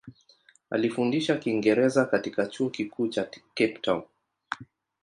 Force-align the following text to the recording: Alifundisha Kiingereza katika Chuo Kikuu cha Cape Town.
Alifundisha 0.69 1.37
Kiingereza 1.37 2.05
katika 2.05 2.45
Chuo 2.47 2.69
Kikuu 2.69 3.07
cha 3.07 3.23
Cape 3.23 3.79
Town. 3.81 4.03